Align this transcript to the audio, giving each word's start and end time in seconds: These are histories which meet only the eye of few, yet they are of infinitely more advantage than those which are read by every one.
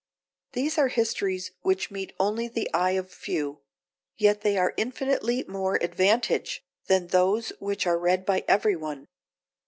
These 0.53 0.79
are 0.79 0.87
histories 0.87 1.51
which 1.61 1.91
meet 1.91 2.11
only 2.19 2.47
the 2.47 2.67
eye 2.73 2.93
of 2.93 3.11
few, 3.11 3.59
yet 4.17 4.41
they 4.41 4.57
are 4.57 4.69
of 4.69 4.73
infinitely 4.75 5.45
more 5.47 5.75
advantage 5.75 6.63
than 6.87 7.09
those 7.09 7.49
which 7.59 7.85
are 7.85 7.99
read 7.99 8.25
by 8.25 8.43
every 8.47 8.75
one. 8.75 9.05